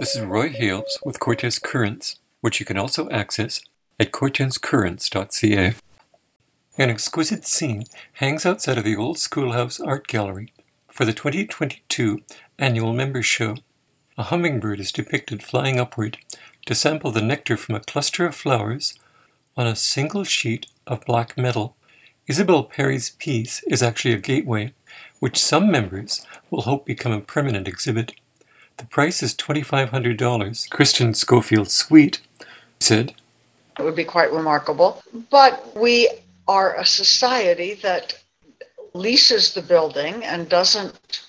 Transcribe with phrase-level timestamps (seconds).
[0.00, 3.60] This is Roy Hales with Cortes Currents, which you can also access
[3.98, 5.74] at cortescurrents.ca.
[6.78, 7.84] An exquisite scene
[8.14, 10.54] hangs outside of the Old Schoolhouse Art Gallery
[10.88, 12.22] for the 2022
[12.58, 13.56] annual Members Show.
[14.16, 16.16] A hummingbird is depicted flying upward
[16.64, 18.98] to sample the nectar from a cluster of flowers
[19.54, 21.76] on a single sheet of black metal.
[22.26, 24.72] Isabel Perry's piece is actually a gateway,
[25.18, 28.14] which some members will hope become a permanent exhibit.
[28.80, 30.70] The price is $2,500.
[30.70, 32.22] Kristen Schofield Sweet
[32.80, 33.12] said,
[33.78, 35.02] It would be quite remarkable.
[35.28, 36.08] But we
[36.48, 38.18] are a society that
[38.94, 41.28] leases the building and doesn't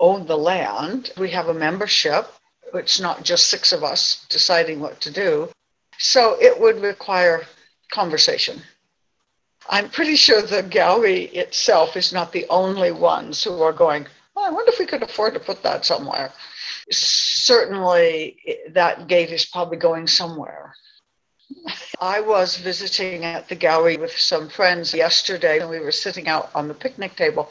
[0.00, 1.12] own the land.
[1.16, 2.30] We have a membership.
[2.74, 5.48] It's not just six of us deciding what to do.
[5.96, 7.46] So it would require
[7.90, 8.60] conversation.
[9.70, 14.44] I'm pretty sure the gallery itself is not the only ones who are going, oh,
[14.44, 16.30] I wonder if we could afford to put that somewhere
[16.90, 18.38] certainly
[18.70, 20.74] that gate is probably going somewhere.
[22.00, 26.50] I was visiting at the gallery with some friends yesterday, and we were sitting out
[26.54, 27.50] on the picnic table.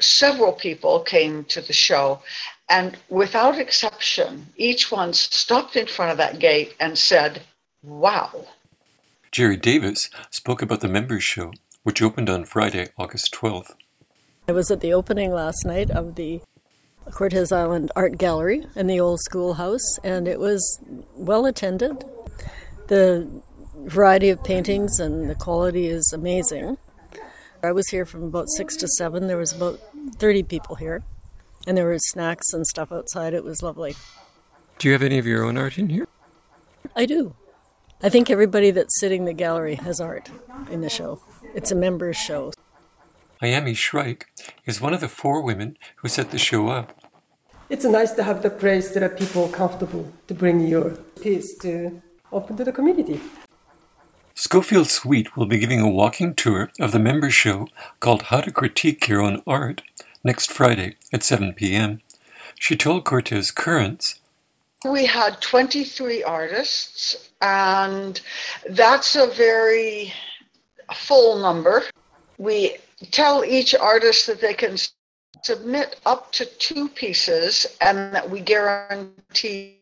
[0.00, 2.22] Several people came to the show,
[2.68, 7.42] and without exception, each one stopped in front of that gate and said,
[7.82, 8.46] Wow.
[9.30, 13.74] Jerry Davis spoke about the members' show, which opened on Friday, August 12th.
[14.48, 16.40] I was at the opening last night of the
[17.10, 20.80] Cortes Island Art Gallery in the old schoolhouse, and it was
[21.14, 22.04] well attended.
[22.88, 23.28] The
[23.76, 26.78] variety of paintings and the quality is amazing.
[27.62, 29.26] I was here from about six to seven.
[29.26, 29.80] There was about
[30.16, 31.02] 30 people here,
[31.66, 33.34] and there were snacks and stuff outside.
[33.34, 33.94] It was lovely.
[34.78, 36.08] Do you have any of your own art in here?
[36.96, 37.34] I do.
[38.02, 40.28] I think everybody that's sitting in the gallery has art
[40.70, 41.20] in the show.
[41.54, 42.52] It's a members show.
[43.42, 44.28] Miami Shrike
[44.66, 46.96] is one of the four women who set the show up.
[47.68, 50.90] It's nice to have the place that are people comfortable to bring your
[51.20, 53.20] piece to open to the community.
[54.34, 57.66] Schofield Sweet will be giving a walking tour of the member show
[57.98, 59.82] called How to Critique Your Own Art
[60.22, 62.00] next Friday at 7 p.m.
[62.60, 64.20] She told Cortes Currents
[64.84, 68.20] we had 23 artists, and
[68.70, 70.12] that's a very
[70.92, 71.84] full number.
[72.38, 72.78] We
[73.10, 74.76] tell each artist that they can
[75.42, 79.78] submit up to two pieces and that we guarantee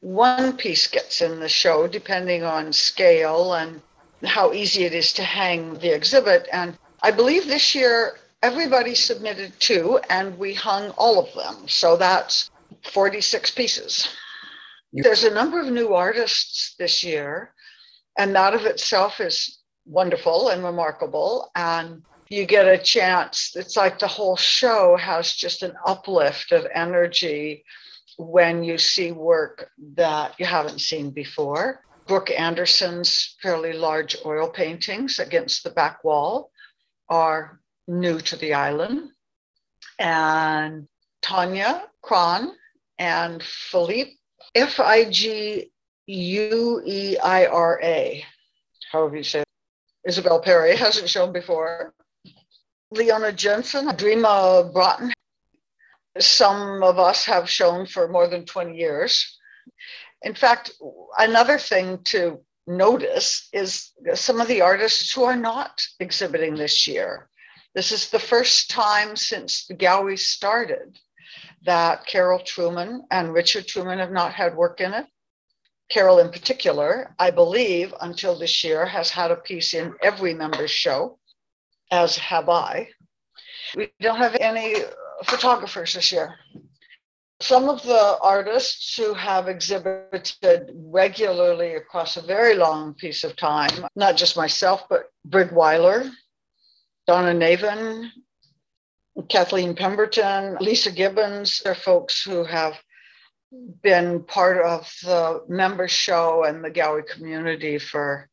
[0.00, 3.80] one piece gets in the show depending on scale and
[4.24, 6.48] how easy it is to hang the exhibit.
[6.52, 11.68] And i believe this year everybody submitted two and we hung all of them.
[11.68, 12.50] So that's
[12.92, 14.08] 46 pieces.
[14.92, 17.52] There's a number of new artists this year
[18.18, 21.50] and that of itself is wonderful and remarkable.
[21.54, 23.52] And you get a chance.
[23.54, 27.64] It's like the whole show has just an uplift of energy
[28.18, 31.82] when you see work that you haven't seen before.
[32.06, 36.50] Brooke Anderson's fairly large oil paintings against the back wall
[37.08, 39.10] are new to the island.
[39.98, 40.86] And
[41.22, 42.52] Tanya Kron
[42.98, 44.12] and Philippe,
[44.54, 45.70] F I G
[46.06, 48.24] U E I R A,
[48.92, 49.46] however you say it.
[50.06, 51.92] Isabel Perry hasn't shown before.
[52.90, 55.12] Leona Jensen, Dreama Broughton.
[56.18, 59.38] Some of us have shown for more than 20 years.
[60.22, 60.70] In fact,
[61.18, 67.28] another thing to notice is some of the artists who are not exhibiting this year.
[67.74, 70.98] This is the first time since the gallery started
[71.64, 75.06] that Carol Truman and Richard Truman have not had work in it.
[75.90, 80.70] Carol, in particular, I believe until this year, has had a piece in every member's
[80.70, 81.18] show
[81.90, 82.88] as have I.
[83.76, 84.76] We don't have any
[85.24, 86.34] photographers this year.
[87.40, 93.86] Some of the artists who have exhibited regularly across a very long piece of time,
[93.94, 96.10] not just myself, but Brig Weiler,
[97.06, 98.08] Donna Navin,
[99.28, 102.74] Kathleen Pemberton, Lisa Gibbons, are folks who have
[103.82, 108.28] been part of the member show and the gallery community for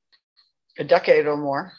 [0.78, 1.74] a decade or more.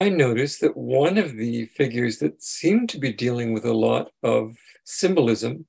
[0.00, 4.10] I noticed that one of the figures that seemed to be dealing with a lot
[4.22, 4.54] of
[4.84, 5.66] symbolism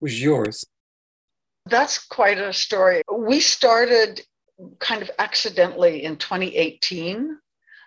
[0.00, 0.64] was yours.
[1.66, 3.02] That's quite a story.
[3.12, 4.20] We started
[4.78, 7.38] kind of accidentally in 2018.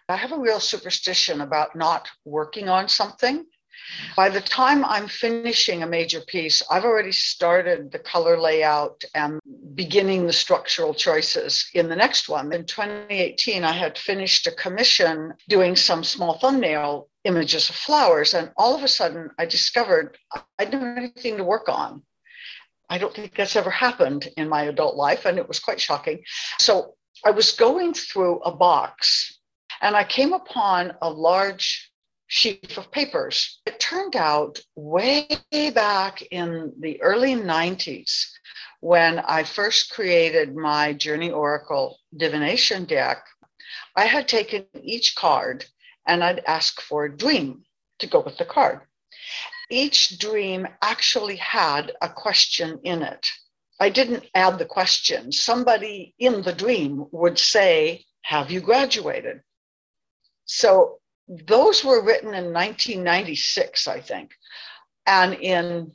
[0.09, 3.45] I have a real superstition about not working on something
[4.15, 9.39] by the time I'm finishing a major piece, I've already started the color layout and
[9.75, 12.51] beginning the structural choices in the next one.
[12.51, 18.33] In 2018, I had finished a commission doing some small thumbnail images of flowers.
[18.33, 22.03] And all of a sudden, I discovered I didn't have anything to work on.
[22.89, 26.23] I don't think that's ever happened in my adult life, and it was quite shocking.
[26.57, 29.39] So I was going through a box
[29.81, 31.78] and I came upon a large
[32.29, 33.59] sheaf of papers.
[33.65, 38.27] It turned out way back in the early 90s
[38.81, 43.25] when I first created my Journey Oracle divination deck,
[43.95, 45.65] I had taken each card
[46.07, 47.63] and I'd ask for a dream
[47.99, 48.81] to go with the card.
[49.69, 53.29] Each dream actually had a question in it.
[53.79, 55.31] I didn't add the question.
[55.31, 59.41] Somebody in the dream would say, Have you graduated?
[60.45, 60.98] So
[61.29, 64.31] those were written in 1996, I think.
[65.05, 65.91] And in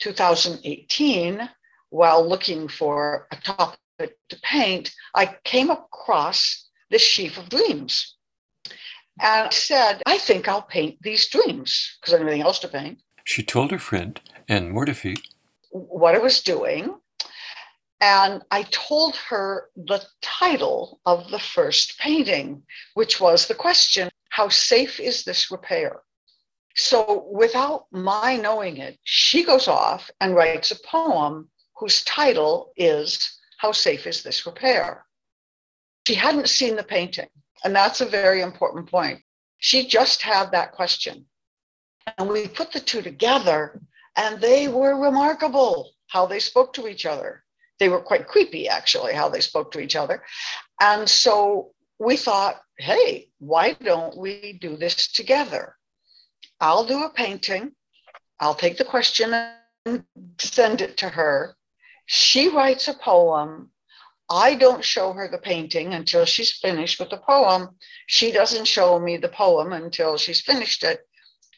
[0.00, 1.48] 2018,
[1.90, 8.16] while looking for a topic to paint, I came across this sheaf of dreams.
[9.20, 12.68] And I said, I think I'll paint these dreams because I have nothing else to
[12.68, 12.98] paint.
[13.22, 15.16] She told her friend, Anne Mortefi,
[15.70, 16.96] what I was doing.
[18.00, 22.64] And I told her the title of the first painting,
[22.94, 26.00] which was the question How safe is this repair?
[26.74, 33.38] So, without my knowing it, she goes off and writes a poem whose title is
[33.58, 35.06] How Safe is This Repair?
[36.08, 37.28] She hadn't seen the painting,
[37.62, 39.22] and that's a very important point.
[39.58, 41.26] She just had that question.
[42.18, 43.80] And we put the two together,
[44.16, 47.44] and they were remarkable how they spoke to each other.
[47.78, 50.24] They were quite creepy, actually, how they spoke to each other.
[50.80, 51.73] And so
[52.04, 55.76] we thought, hey, why don't we do this together?
[56.60, 57.72] I'll do a painting,
[58.40, 59.32] I'll take the question
[59.86, 60.04] and
[60.38, 61.56] send it to her.
[62.06, 63.70] She writes a poem.
[64.30, 67.76] I don't show her the painting until she's finished with the poem.
[68.06, 71.06] She doesn't show me the poem until she's finished it.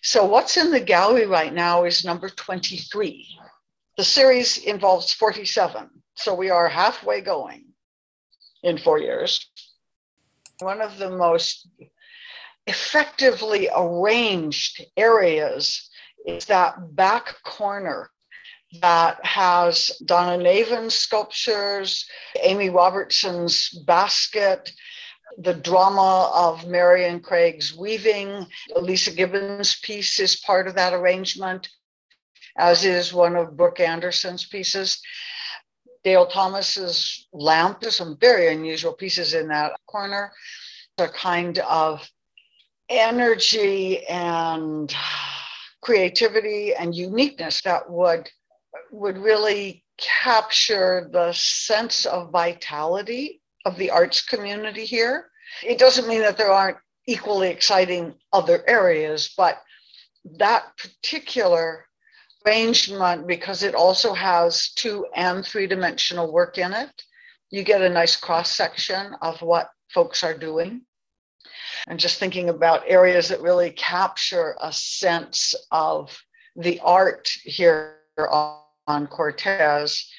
[0.03, 3.39] So, what's in the gallery right now is number 23.
[3.97, 5.91] The series involves 47.
[6.15, 7.67] So, we are halfway going
[8.63, 9.49] in four years.
[10.61, 11.69] One of the most
[12.67, 15.91] effectively arranged areas
[16.27, 18.11] is that back corner
[18.81, 22.09] that has Donna Navin's sculptures,
[22.43, 24.73] Amy Robertson's basket,
[25.39, 28.47] the drama of Marion Craig's weaving.
[28.75, 31.69] Lisa Gibbons' piece is part of that arrangement,
[32.57, 35.01] as is one of Brooke Anderson's pieces.
[36.07, 40.33] Dale Thomas's lamp, there's some very unusual pieces in that corner.
[40.99, 42.09] A kind of
[42.89, 44.95] energy and
[45.81, 48.31] creativity and uniqueness that would
[48.93, 55.29] would really capture the sense of vitality of the arts community here.
[55.65, 56.79] It doesn't mean that there aren't
[57.09, 59.61] equally exciting other areas, but
[60.39, 61.89] that particular
[62.47, 67.03] arrangement, because it also has two and three dimensional work in it,
[67.51, 70.83] you get a nice cross section of what folks are doing.
[71.89, 76.17] And just thinking about areas that really capture a sense of
[76.57, 80.11] the art here on Cortes.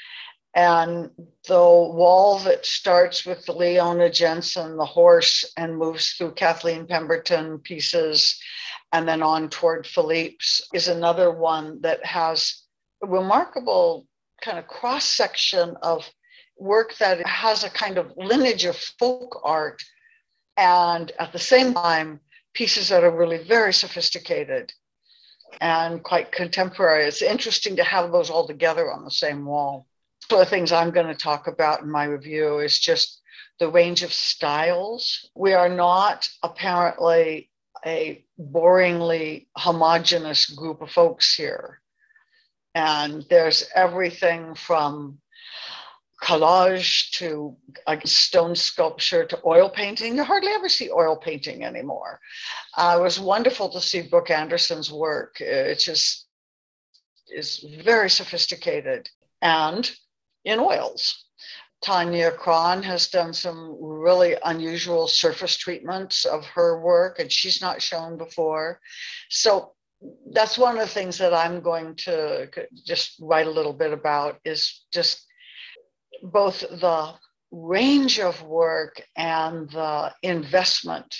[0.53, 1.11] And
[1.47, 7.59] the wall that starts with the Leona Jensen, the horse, and moves through Kathleen Pemberton
[7.59, 8.39] pieces
[8.91, 12.63] and then on toward Philippe's is another one that has
[13.03, 14.07] a remarkable
[14.41, 16.09] kind of cross section of
[16.57, 19.83] work that has a kind of lineage of folk art
[20.55, 22.19] and at the same time
[22.53, 24.73] pieces that are really very sophisticated
[25.61, 27.05] and quite contemporary.
[27.05, 29.87] It's interesting to have those all together on the same wall.
[30.29, 33.21] One of the things I'm going to talk about in my review is just
[33.59, 35.29] the range of styles.
[35.35, 37.49] We are not apparently
[37.87, 41.81] a boringly homogenous group of folks here.
[42.75, 45.19] And there's everything from
[46.21, 47.55] collage to
[48.05, 50.15] stone sculpture to oil painting.
[50.15, 52.19] You hardly ever see oil painting anymore.
[52.75, 55.39] Uh, it was wonderful to see Brooke Anderson's work.
[55.39, 56.27] It just
[57.29, 59.09] is very sophisticated
[59.41, 59.89] and
[60.43, 61.26] in oils.
[61.83, 67.81] Tanya Kron has done some really unusual surface treatments of her work, and she's not
[67.81, 68.79] shown before.
[69.29, 69.73] So
[70.31, 72.49] that's one of the things that I'm going to
[72.85, 75.25] just write a little bit about is just
[76.23, 77.13] both the
[77.51, 81.15] range of work and the investment.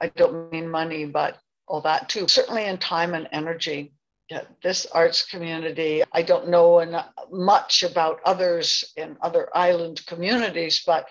[0.00, 3.92] I don't mean money, but all that too, certainly in time and energy.
[4.30, 6.82] Yeah, this arts community, I don't know
[7.30, 11.06] much about others in other island communities, but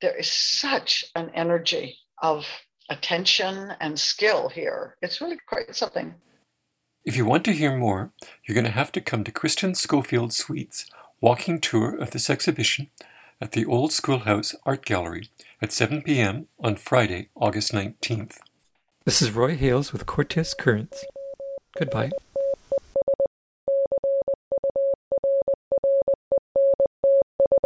[0.00, 2.46] there is such an energy of
[2.88, 4.96] attention and skill here.
[5.02, 6.14] It's really quite something.
[7.04, 8.12] If you want to hear more,
[8.44, 10.86] you're going to have to come to Kristen Schofield Sweet's
[11.20, 12.88] walking tour of this exhibition
[13.40, 15.28] at the Old Schoolhouse Art Gallery
[15.60, 16.46] at 7 p.m.
[16.58, 18.38] on Friday, August 19th.
[19.04, 21.04] This is Roy Hales with Cortes Currents.
[21.78, 22.10] Goodbye.